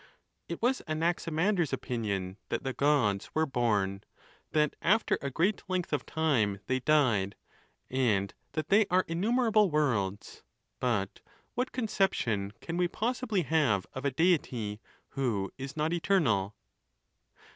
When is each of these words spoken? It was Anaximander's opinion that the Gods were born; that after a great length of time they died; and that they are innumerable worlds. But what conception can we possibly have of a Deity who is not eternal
It 0.49 0.63
was 0.63 0.81
Anaximander's 0.87 1.71
opinion 1.71 2.37
that 2.49 2.63
the 2.63 2.73
Gods 2.73 3.29
were 3.35 3.45
born; 3.45 4.03
that 4.51 4.75
after 4.81 5.19
a 5.21 5.29
great 5.29 5.61
length 5.67 5.93
of 5.93 6.07
time 6.07 6.59
they 6.65 6.79
died; 6.79 7.35
and 7.87 8.33
that 8.53 8.69
they 8.69 8.87
are 8.89 9.05
innumerable 9.07 9.69
worlds. 9.69 10.41
But 10.79 11.19
what 11.53 11.71
conception 11.71 12.51
can 12.61 12.77
we 12.77 12.87
possibly 12.87 13.43
have 13.43 13.85
of 13.93 14.03
a 14.03 14.09
Deity 14.09 14.81
who 15.13 15.51
is 15.59 15.77
not 15.77 15.93
eternal 15.93 16.55